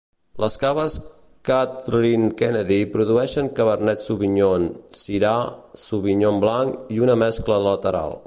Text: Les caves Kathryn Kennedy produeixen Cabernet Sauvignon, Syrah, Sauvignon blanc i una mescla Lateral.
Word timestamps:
Les 0.43 0.53
caves 0.61 0.93
Kathryn 1.49 2.23
Kennedy 2.39 2.79
produeixen 2.95 3.51
Cabernet 3.59 3.99
Sauvignon, 4.07 4.65
Syrah, 5.01 5.45
Sauvignon 5.85 6.41
blanc 6.47 6.93
i 6.97 7.01
una 7.09 7.21
mescla 7.25 7.63
Lateral. 7.69 8.19